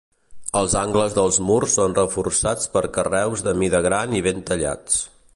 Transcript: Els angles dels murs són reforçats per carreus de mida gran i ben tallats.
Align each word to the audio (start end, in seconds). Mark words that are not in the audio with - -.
Els 0.59 0.75
angles 0.79 1.17
dels 1.17 1.35
murs 1.49 1.75
són 1.79 1.93
reforçats 1.99 2.71
per 2.77 2.83
carreus 2.95 3.43
de 3.49 3.53
mida 3.63 3.83
gran 3.89 4.17
i 4.21 4.23
ben 4.29 4.41
tallats. 4.49 4.97